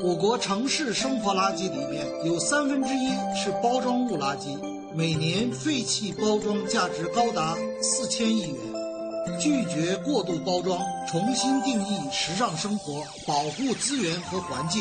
[0.00, 4.56] 我国城市生活垃圾里面有三分之一是包装物垃圾，
[4.94, 9.40] 每年废弃包装价值高达四千亿元。
[9.40, 14.80] 拒绝过度包装，重新定义时尚生活，保护资源和环境。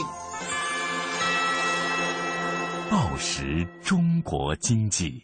[2.91, 5.23] 报时中国经济。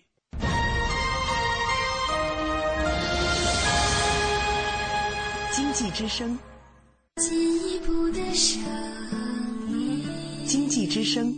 [5.55, 6.35] 经济之声，
[10.47, 11.31] 经济之声，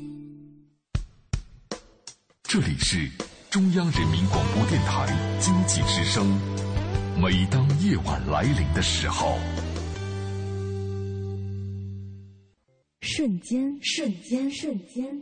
[2.44, 3.10] 这里是
[3.50, 5.06] 中央人民广播电台
[5.42, 6.26] 经济之声。
[7.22, 9.38] 每当夜晚来临的时候，
[13.02, 15.22] 瞬间，瞬间，瞬间，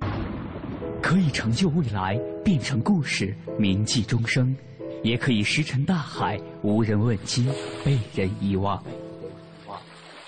[1.02, 4.56] 可以成就未来，变成故事，铭记终生；
[5.04, 7.46] 也可以石沉大海，无人问津，
[7.84, 8.82] 被人遗忘。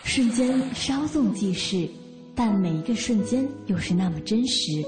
[0.03, 1.89] 瞬间稍纵即逝，
[2.35, 4.83] 但每一个瞬间又是那么真实。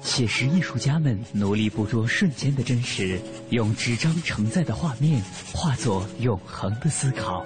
[0.00, 3.20] 写实艺术家们努力捕捉瞬间的真实，
[3.50, 5.22] 用纸张承载的画面
[5.52, 7.44] 化作永恒的思考。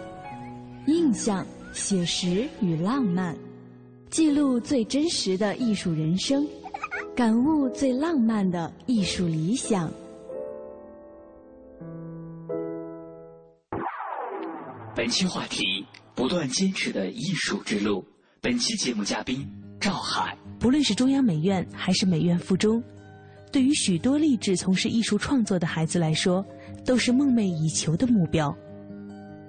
[0.86, 3.36] 印象、写实与浪漫，
[4.08, 6.46] 记录最真实的艺术人生，
[7.14, 9.90] 感悟最浪漫的艺术理想。
[14.96, 18.02] 本期话题：不断坚持的艺术之路。
[18.40, 19.46] 本期节目嘉宾
[19.78, 20.34] 赵海。
[20.58, 22.82] 不论是中央美院还是美院附中，
[23.52, 26.42] 对于许多立志从事艺术创作的孩子来说，
[26.82, 28.56] 都是梦寐以求的目标。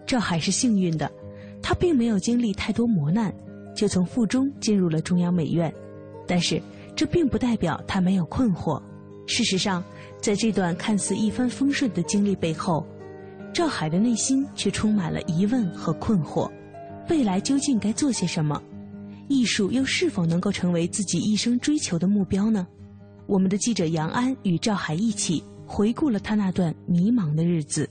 [0.05, 1.09] 赵海是幸运的，
[1.63, 3.33] 他并没有经历太多磨难，
[3.73, 5.73] 就从附中进入了中央美院。
[6.27, 6.61] 但是，
[6.93, 8.83] 这并不代表他没有困惑。
[9.27, 9.81] 事实上，
[10.21, 12.85] 在这段看似一帆风顺的经历背后，
[13.57, 16.47] 赵海的内心却充满了疑问和困惑：
[17.09, 18.61] 未来究竟该做些什么？
[19.29, 22.67] 艺术又是否能够成为自己一生追求的目标呢？
[23.25, 27.89] 我们的记者杨安与赵海一起回顾了他那段迷茫的日子。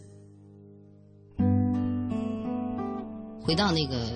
[3.42, 4.06] 回到那个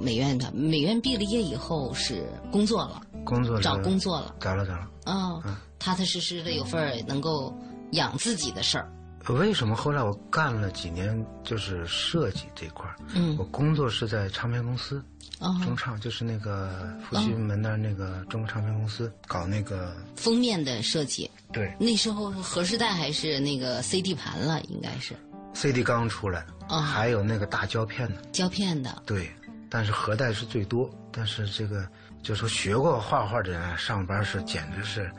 [0.00, 4.90] 美院的，美院毕了业以后是工作了，工作找工作了，找了找了。
[5.04, 5.40] 哦，
[5.78, 7.54] 踏踏实实的有份能够
[7.92, 8.92] 养自己的事儿。
[9.34, 12.96] 为什么后来我干了几年就是设计这块儿？
[13.14, 15.02] 嗯，我工作是在唱片公司。
[15.38, 21.30] 哦，中唱就是那个复兴门那儿那个中国唱片公司搞那个封面的设计。
[21.52, 25.14] 对，那时候盒时代还是那个 CD 盘了，应该是。
[25.52, 28.22] CD 刚出来，哦，还有那个大胶片的。
[28.32, 29.02] 胶片的。
[29.04, 29.30] 对，
[29.68, 30.88] 但是盒带是最多。
[31.12, 31.86] 但是这个
[32.22, 35.10] 就说学过画画的人上班是简直是，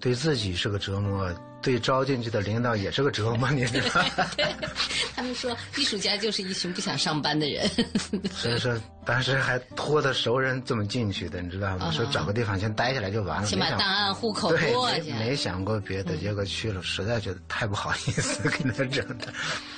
[0.00, 1.32] 对自己是个折磨。
[1.60, 4.24] 对招进去的领导也是个折磨，你知道吗？
[5.16, 7.68] 他们说艺术家就是一群不想上班的人。
[8.30, 8.72] 所以说
[9.04, 11.90] 当时还托的熟人这么进去的，你知道吗？
[11.90, 13.46] 说找个地方先待下来就完了。
[13.46, 15.10] 先把档案户口过去。
[15.14, 19.26] 没想过别的，结果去了，实在觉得太不好意思，给他整的，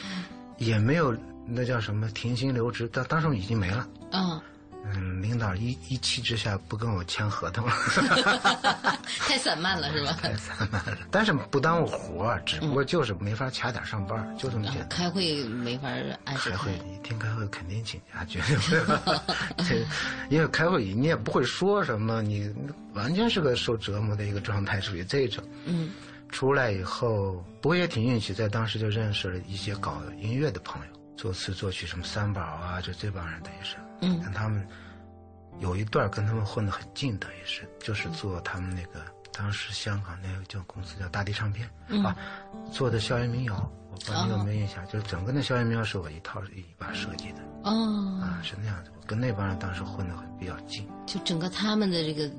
[0.58, 3.88] 也没有那叫什么停薪留职，当当时已经没了。
[4.12, 4.38] 嗯。
[4.84, 7.72] 嗯，领导一一气之下不跟我签合同了，
[9.20, 10.12] 太散漫了是吧？
[10.20, 14.88] 太散漫了，但是不耽误活只不过就是没法卡点上班，就这么简单。
[14.88, 15.88] 开会没法
[16.24, 19.86] 按时开会，一听开会肯定请假，绝对会。
[20.30, 22.52] 因为开会你也不会说什么，你
[22.94, 25.44] 完全是个受折磨的一个状态，属于这种。
[25.66, 25.90] 嗯。
[26.32, 33.76] 出来以后，不过也挺运气，在当时就认识了一些搞音乐的朋友，作词作曲什么三宝啊，就这帮人等于是。
[34.00, 34.66] 嗯，跟他们
[35.58, 41.68] 有一段跟他们混得很近等于是就是做他们那个当时香港那个叫公司叫大地唱片
[42.02, 42.16] 啊，
[42.72, 44.82] 做的校园民谣，我不知道你有没有印象？
[44.86, 52.32] 就是整个那校园民谣是我一套一把设计的哦，啊是那样子，跟那帮人当时混得很比较近，就整个他们的这个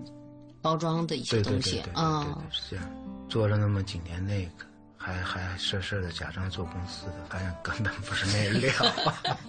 [0.59, 2.91] 包装的一些东西啊，是这样，
[3.29, 4.65] 做了那么几年那个。
[5.01, 8.71] 还还事事的假装做公司的，发现根本不是那料，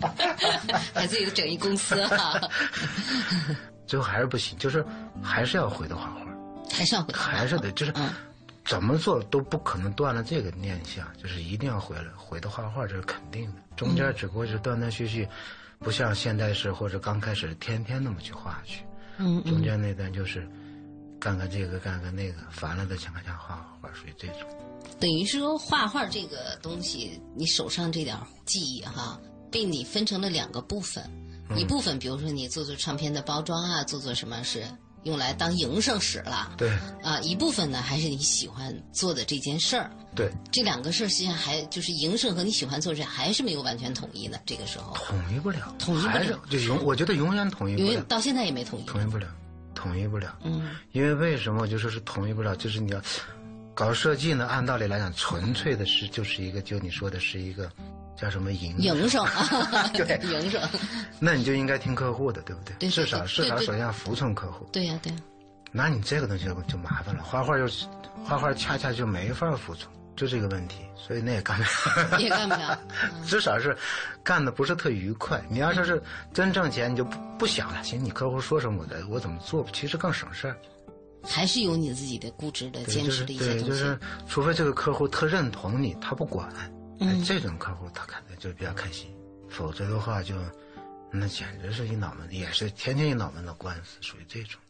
[0.95, 2.41] 还自己整一公司哈。
[3.87, 4.83] 最后还是不行，就是
[5.23, 6.21] 还是要回到画画，
[6.71, 7.93] 还是要回，还是得就是
[8.65, 13.61] 怎么做都不可能断了这个念想，就是一定要回来回到画画，这是肯定的。
[13.77, 15.29] 中间只不过是断断续续，
[15.81, 18.83] 不像现代式或者刚开始天天那么去画去。
[19.19, 20.49] 嗯中间那段就是
[21.21, 24.49] 干干这个干干那个，烦了的情况下画画画，属于这种。
[25.01, 31.03] 等于是说画画这个东西，你手上这点记忆哈，被你分成了两个部分。
[31.57, 34.65] 一部分，比如说你做做唱片的包装啊，做做什么是
[35.03, 36.55] 用来当营生使了。
[36.57, 36.71] 对。
[37.03, 39.91] 啊，一部分呢，还是你喜欢做的这件事儿。
[40.15, 40.31] 对。
[40.51, 44.41] 这两个事儿实际上还就是营生和你喜欢做这还是没有完全统一的。
[44.47, 44.95] 这个时候。
[44.95, 45.75] 统一不了。
[45.79, 46.41] 统一不了。
[46.49, 47.85] 就永，我觉得永远统一不了。
[47.87, 48.85] 永远到现在也没统一。
[48.85, 49.27] 统一不了，
[49.75, 50.39] 统一不了。
[50.45, 50.71] 嗯。
[50.93, 52.57] 因为为什么我就说是统一不了？
[52.57, 53.03] 就是你要。
[53.75, 57.71] 搞设计呢，按道理来讲，纯粹的是就是一个，就你说的是一个，
[58.15, 59.25] 叫什么营营生，
[59.95, 60.61] 对营生。
[61.19, 62.77] 那你就应该听客户的，对不对？
[62.79, 64.69] 对，至少至少首先要服从客户。
[64.73, 65.19] 对呀，对呀。
[65.71, 67.67] 那你这个东西就麻烦了，画画又
[68.23, 72.21] 画画，恰恰就没法服从，就这个问题，所以那也干不了。
[72.21, 72.79] 也干不了。
[73.25, 73.75] 至少是
[74.23, 75.43] 干的不是特愉快。
[75.49, 76.01] 你要说是
[76.35, 77.83] 真挣钱，你就不不想了。
[77.83, 80.57] 行，你客户说什么，我的我怎么做，其实更省事儿。
[81.23, 83.65] 还是有你自己的固执的、坚持的一些东西。
[83.65, 83.99] 对，就是
[84.29, 86.53] 除非这个客户特认同你，他不管，
[87.01, 89.07] 嗯，这种客户他可能就比较开心。
[89.49, 90.35] 否则的话，就
[91.11, 94.61] 那简直是一脑门，也是天天一脑门的官司，属于这种。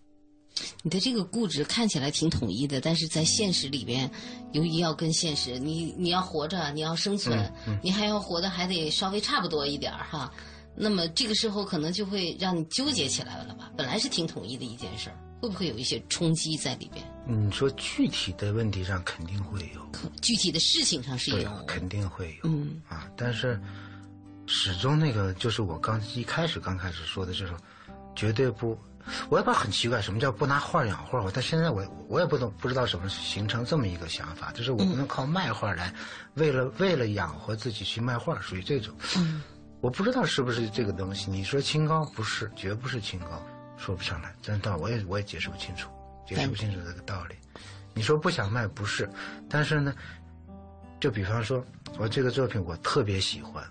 [0.83, 4.11] 你的这个固执看起来挺统一的，但是在现实里边，
[4.53, 7.51] 由于要跟现实，你你要活着，你要生存，
[7.83, 10.31] 你还要活的还得稍微差不多一点哈。
[10.75, 13.71] 那么这个时候可能就会让你纠结起来了吧？
[13.77, 17.05] 本来是挺统一的一件事儿，会不会有一些冲击在里边？
[17.27, 19.85] 你说具体的问题上肯定会有，
[20.21, 23.61] 具体的事情上是有，肯定会有，嗯啊，但是
[24.47, 27.59] 始终那个就是我刚一开始刚开始说的这种，
[28.15, 28.79] 绝对不。
[29.29, 31.21] 我也不知道很奇怪，什么叫不拿画养画？
[31.21, 35.93] 我到现在我我也不懂，不知道什么形成这么一个想法，就是我不能靠卖画来，
[36.35, 38.95] 为了为了养活自己去卖画，属于这种。
[39.17, 39.43] 嗯，
[39.81, 41.29] 我不知道是不是这个东西。
[41.33, 43.45] 你说清高不是，绝不是清高，
[43.83, 44.33] 说不上来。
[44.41, 45.91] 真的我也我也解释不清楚，
[46.27, 47.35] 解释不清楚这个道理。
[47.95, 49.11] 你说不想卖不是，
[49.51, 49.93] 但是呢，
[51.01, 51.63] 就比方说，
[51.99, 53.63] 我这个作品我特别喜欢，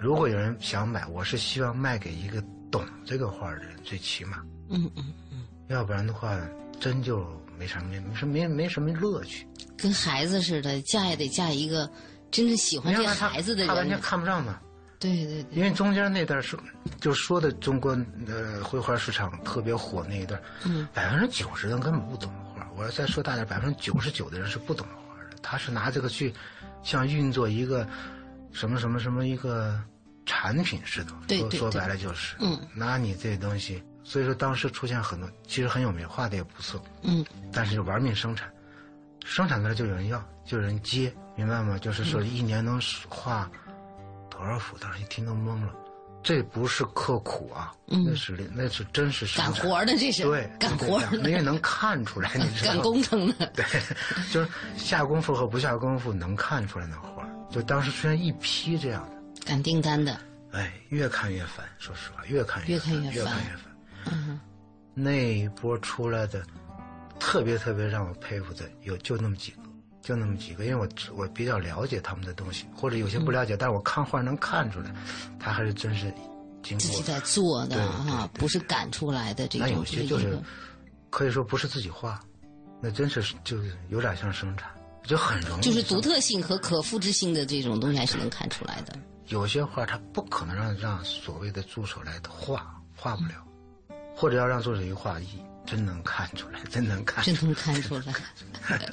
[0.00, 4.42] 如果有人想买，我是希望卖给一个懂这个画的人，最起码。
[4.68, 6.38] 嗯嗯嗯，要不然的话，
[6.80, 7.24] 真就
[7.58, 9.46] 没什么没没什没没什么乐趣。
[9.78, 11.90] 跟孩子似的，嫁也得嫁一个
[12.30, 13.68] 真正喜欢这孩子的人。
[13.68, 14.60] 他完全看不上嘛。
[15.02, 15.46] 对对对。
[15.50, 16.58] 因为中间那段说，
[17.00, 17.90] 就说的中国
[18.28, 22.66] 呃绘画市场特别火那一段，嗯，百分之九十的人根本不懂画。
[22.76, 25.36] 我要再说大点，百分之九十九的人是不懂画的。
[25.42, 26.32] 他是拿这个去，
[26.84, 27.86] 像运作一个
[28.52, 29.78] 什么什么什么一个
[30.24, 31.12] 产品似的。
[31.26, 31.58] 对对。
[31.58, 33.82] 说白了就是，嗯，拿你这东西。
[34.04, 38.52] 所以说，当时出现很多，其实很有名，画的也不错，嗯，但是就玩命生产，
[39.24, 41.78] 生产出来就有人要，就有人接，明白吗？
[41.78, 43.48] 就是说一年能画
[44.42, 44.76] 多少幅？
[44.78, 45.72] 当时一听都懵了，
[46.22, 53.64] 这不是刻苦啊，那是那是真是干活的，这是对干活，因为能看出来， 你知道干工程的， 对，
[54.32, 59.42] 就是下功夫和不下功夫能看出来那画，就当时出现一批这样的。
[59.44, 60.16] 赶订单的，
[60.52, 63.64] 哎，越看越烦，说实话，越看越看越烦，越看越烦。
[64.12, 64.40] 嗯，
[64.94, 66.44] 那一波出来的，
[67.18, 69.61] 特别特别让我佩服的有就那么几个，
[70.02, 74.92] 就那么几个，因为我我比较了解他们的东西，或者有些不了解，但是我看画能看出来，
[75.38, 76.12] 他还是真是
[76.62, 79.68] 经过自己在做的啊，不是赶出来的这种。
[79.68, 80.36] 那有些就是
[81.08, 82.20] 可以说不是自己画，
[82.80, 84.68] 那真是就是有点像生产，
[85.04, 85.62] 就很容易。
[85.62, 88.94] 就是独特性和可复制性的这种东西还是能看出来的。
[89.28, 93.34] 有些画他不可能让让所谓的助手来画，画不了。
[94.14, 95.26] 或者要让作者去画一，
[95.64, 98.14] 真能看出来，真能看，真能看出来。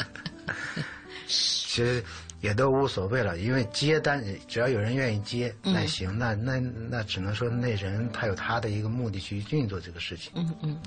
[1.29, 2.03] 其实
[2.41, 10.31] 也都无所谓了，因为接单只要有人愿意接，那行，那那那只能说那人他有他的一个目的去运作这个事情。
[10.33, 10.81] 嗯嗯，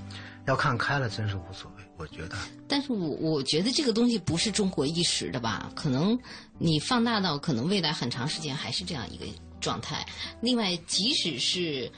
[0.45, 2.35] 要看开了，真是无所谓，我觉得。
[2.67, 5.71] 但是我我觉得这个东西不是中国一时的吧？
[5.73, 6.19] 可能
[6.59, 9.25] 你放大到可能未来很长时间还是这样一个
[9.61, 10.05] 状态。
[10.41, 11.89] 另外，即使是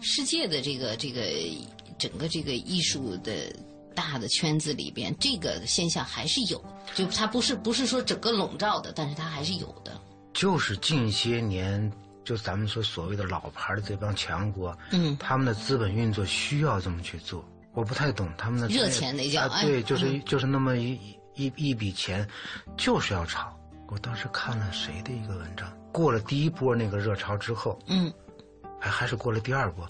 [0.00, 1.22] 世界的这个这个。
[1.98, 3.54] 整个这个艺术的
[3.94, 6.62] 大的圈子里边，这个现象还是有，
[6.94, 10.00] 就它不是不是说整个笼罩的，但是它还是有的。
[10.32, 11.92] 就是近些年，
[12.24, 17.44] 就咱们说所谓的老牌的这帮强国，嗯，他们的资本运作需要这么去做。
[17.72, 20.98] 我不太懂他们的热钱那叫，对，就是就是那么一
[21.34, 22.28] 一一笔钱，
[22.76, 23.56] 就是要炒。
[23.88, 28.12] 我当时看了谁的一个文章，过了第一波那个热潮之后，嗯，
[28.78, 29.86] 还还是过了第二波。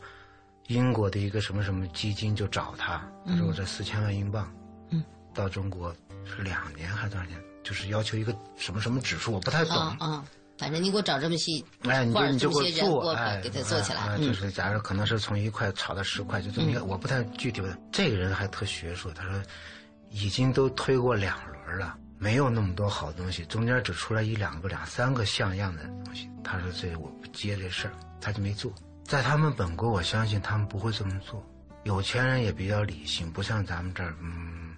[0.71, 4.49] 英国的一个什么什么基金就找他，他说我这四千万英镑，
[4.91, 5.03] 嗯，
[5.35, 5.93] 到中国
[6.25, 7.37] 是两年还是多少年？
[7.64, 10.25] 就是要求一个什么什么指数，我不太懂啊。
[10.59, 14.16] 反正你给我找这么细，哎，你就你就给我做，哎，给他做起来。
[14.18, 17.61] 就是假如可能是从一块炒到十块，就这么一个，我不太具体。
[17.91, 19.43] 这个人还特学术，他说
[20.11, 26.31] 已经都推过两轮了，没有那么多好东西，中间只出来一两个、两三个像样的东西。
[26.45, 28.73] 他说这我不接这事儿，他就没做。
[29.11, 31.45] 在他们本国，我相信他们不会这么做。
[31.83, 34.77] 有钱人也比较理性，不像咱们这儿，嗯，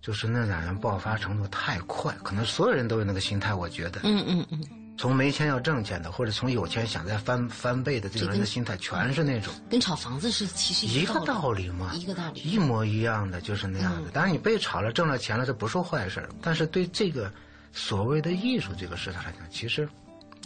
[0.00, 3.52] 就是那两人爆发程度太快，可能所有人都有那个心态。
[3.52, 4.64] 我觉得，嗯嗯嗯，
[4.96, 14.10] 从没钱要挣钱的，或者从有钱想再翻翻倍的这种人的心态，全是那种跟炒房子是其实一个道理嘛，一个道理，一模一样的，就是那样的。
[14.12, 17.30] 当然，你被炒了，挣了钱了，这不是坏事但是对这个
[17.74, 19.86] 所谓的艺术这个市场来讲，其实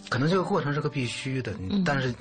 [0.09, 1.53] 可能这个过程是个必须的，
[1.85, 2.13] 但是。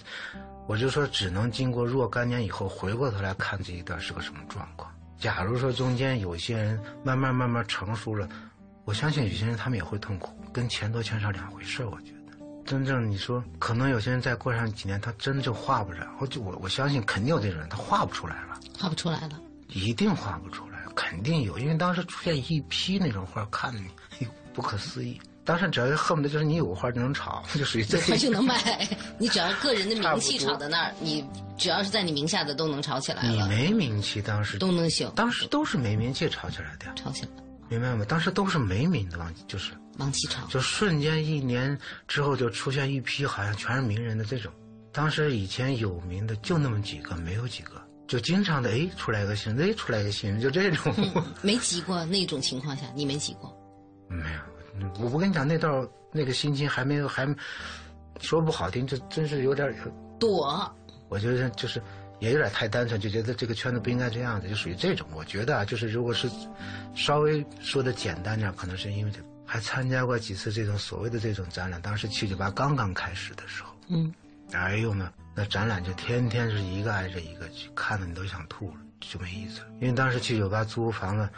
[0.66, 4.90] 我就说，只能经过若干年以后回过头来看这一段是个什么状况。
[5.18, 8.28] 假如说中间有些人慢慢慢慢成熟了，
[8.84, 16.08] 我相信有些人他们也会痛苦，跟钱多钱少两回事我觉得，真正你说，可能有些人再过上几年，他真的就画不了。
[16.18, 23.74] 我就我我相信肯定有这种人，他画不出来了，画不出来了，一定画不出来，肯定有，因为当时出现一批那种画，看
[24.18, 25.20] 你不可思议。
[25.44, 27.98] 当时只要恨不得就是你有画就能炒，就属于 这。
[28.00, 28.56] 他就能卖，
[29.18, 31.24] 你只要个人的名气炒在那儿，你
[31.58, 35.10] 只要是在你名下的都能炒起来你没名气，当时都能行。
[35.16, 36.92] 当时都是没名气炒起来的。
[36.94, 37.28] 炒起来，
[37.68, 38.04] 明白吗？
[38.08, 39.72] 当时都是没名的，往就是。
[39.98, 40.46] 往起炒。
[40.46, 41.78] 就瞬间一年
[42.08, 44.50] 之后就出现一批好像全是名人的这种，
[44.90, 47.72] 当时以前有名的就那么几个，没有几个，
[48.08, 50.94] 就经常的哎出来个新人，哎出来个新人，就这种。
[51.42, 53.54] 没急过那种情况下，你没急过？
[54.08, 54.40] 没有，
[55.00, 57.26] 我不跟你讲，那道那个心情还没有，还
[58.20, 59.74] 说不好听，这真是有点
[60.18, 60.74] 躲。
[61.08, 61.82] 我觉得就是
[62.20, 65.06] 也有点太单纯，就觉得这个圈子不应该这样子，就属于这种。
[65.14, 66.30] 我觉得啊，就是如果是
[66.94, 74.12] 稍微说的简单点，可能是因为这还参加过几次这种所谓的这种展览，当时七九八刚刚开始的时候，嗯。
[74.52, 79.62] 哎呦呢，那展览就天天是一个挨着一个去，看的你都想吐了，就没意思。
[79.80, 81.28] 因为当时去酒吧租房子，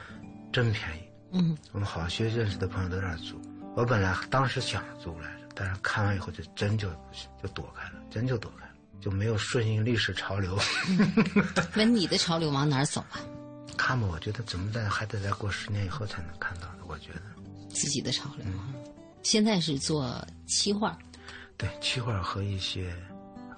[0.53, 1.04] 真便宜。
[1.35, 3.41] 嗯，我们好些认识的朋友都在那租。
[3.75, 6.89] 我本来当时想租来着，但是看完以后就真就
[7.43, 10.57] 就躲开了，真就躲开了，就没有顺应历史潮流。
[11.75, 13.19] 那你的潮流往哪儿走啊？
[13.77, 16.85] 看吧，我觉得怎么在还得再过十年以后才能看到的。
[16.87, 17.23] 我觉得
[17.69, 18.47] 自己的潮流。
[19.25, 20.97] 现在是做漆画。
[21.57, 22.95] 对，漆画和一些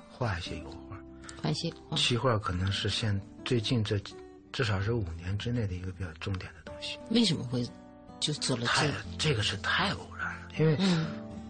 [0.08, 0.96] 画一些油画，
[1.42, 4.00] 画一些漆画可能是现最近这
[4.50, 6.50] 至少是五年之内的一个比较重点。
[7.10, 7.66] 为什么会
[8.20, 8.90] 就做了这？
[9.18, 10.78] 这个是太偶然了，因为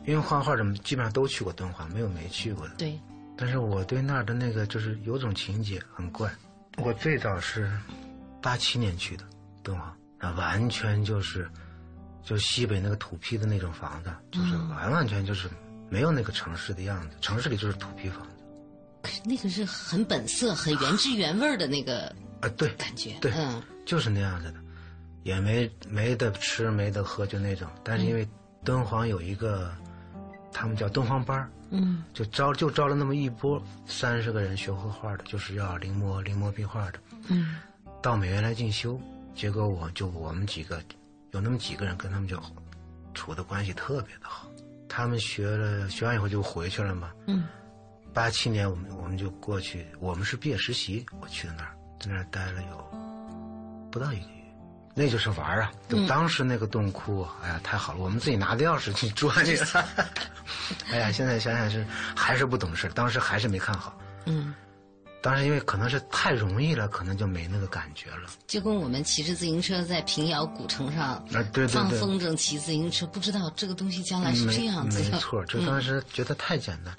[0.04, 2.74] 因为画画的基本上都去过敦煌，没有没去过的。
[2.76, 2.98] 对。
[3.36, 6.30] 但是我对那儿的那个就是有种情节很怪。
[6.78, 7.70] 我最早是
[8.40, 9.24] 八七年去的
[9.62, 11.48] 敦煌，那完全就是
[12.24, 15.48] 就西北那个土坯的那种房子，就是完完全就是。
[15.88, 18.44] 没有那个城市的样子，城市里就是土坯房子。
[19.02, 24.58] 可是那个是很本色、很原汁原味的那个啊，对，感觉对，嗯，就是那样子的，
[25.26, 27.68] 也没没得吃、没得喝，就那种。
[27.82, 28.24] 但是因为
[28.64, 29.72] 敦煌有一个，
[30.52, 37.56] 他们叫敦煌班嗯，就招就招了那么一波三十个人学绘画的，就是要临摹临摹壁画的，嗯，
[38.00, 39.00] 到美院来进修。
[39.34, 40.80] 结果我就我们几个
[41.32, 42.40] 有那么几个人跟他们就
[43.12, 44.46] 处的关系特别的好。
[44.88, 47.10] 他们学了，学完以后就回去了嘛。
[47.26, 47.42] 嗯，
[48.14, 52.98] 八七年我们我们就过去，我们是毕业实习，我去的那儿，在那儿待了有
[53.90, 54.35] 不到一个月，
[54.98, 55.70] 那就是玩啊。
[55.88, 59.84] 就当时那个洞窟，哎呀，太好了，我们自己拿着钥匙去钻去了。
[60.90, 61.86] 哎呀，现在想想是
[62.16, 63.96] 还是不懂事，当时还是没看好。
[64.24, 64.54] 嗯。
[65.22, 68.28] 当时因为可能是太容易了，可能就没那个感觉了。
[68.46, 75.10] 就跟我们骑着自行车在平遥古城上啊，对对放风筝骑自行车，不知道这个东西将来是这样子的。
[75.10, 76.94] 没错，就当时觉得太简单，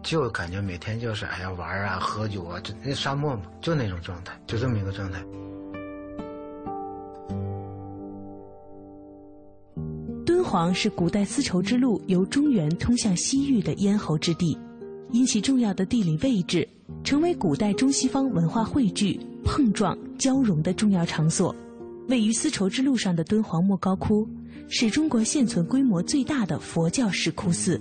[0.00, 5.20] 就感觉每天就是哎呀玩啊、喝酒啊，就那沙漠嘛，就那种状态，就这么一个状态。
[10.52, 14.54] 敦煌是古代丝绸之路由中原通向西域的咽喉之地。
[15.10, 16.68] 因其重要的地理位置，
[17.02, 21.56] 成为古代中西方文化汇聚、碰撞、交融的重要场所。
[22.08, 24.28] 位于丝绸之路上的敦煌莫高窟，
[24.68, 27.80] 是中国现存规模最大的佛教石窟寺，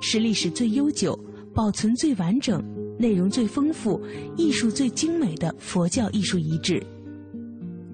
[0.00, 1.16] 是历史最悠久、
[1.54, 2.60] 保存最完整、
[2.98, 4.02] 内容最丰富、
[4.36, 6.84] 艺术最精美的佛教艺术遗址。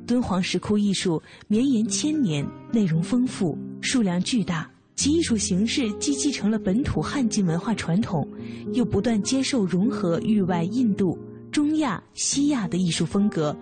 [0.07, 4.71] 敦煌石窟艺术绵延千年，内容丰富，数量巨大。
[4.95, 8.27] 其艺术形式既继承了本土汉晋文化传统，
[8.73, 11.19] 又不断接受融合域外印度、
[11.51, 13.55] 中亚、西亚的艺术风格，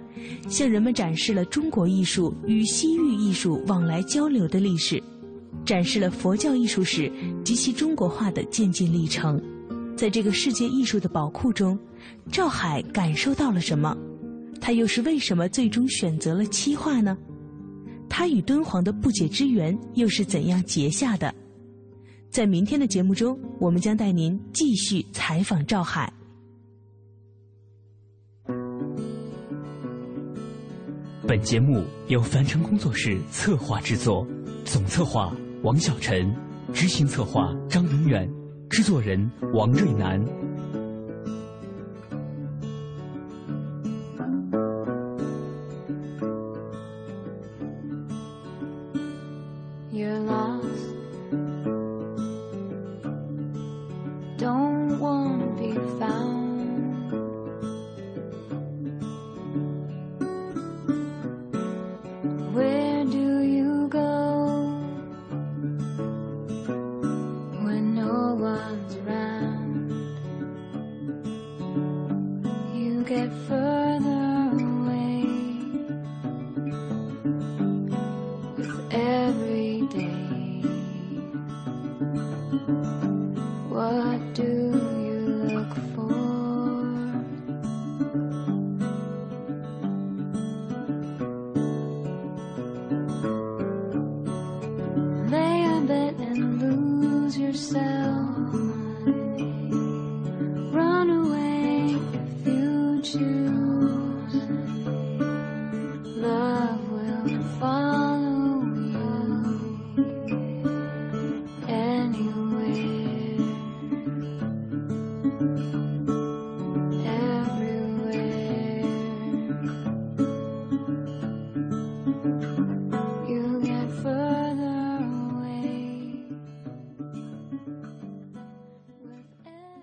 [0.49, 5.03] 向人们展示了中国艺术与西域艺术往来交流的历史，
[5.65, 7.11] 展示了佛教艺术史
[7.45, 9.43] 及其中国化的渐进历程。
[9.97, 11.77] 在这个世界艺术的宝库中，
[12.31, 13.97] 赵海感受到了什么？
[14.61, 17.17] 他又是为什么最终选择了漆画呢？
[18.09, 21.35] 他与敦煌的不解之缘又是怎样结下的？
[22.31, 26.13] 在明天的节目中，我们将带您继续采访赵海。
[31.27, 34.27] 本节目由凡尘工作室策划制作，
[34.65, 36.31] 总策划王小晨，
[36.73, 38.31] 执行策划张永远，
[38.69, 40.44] 制作人王瑞南。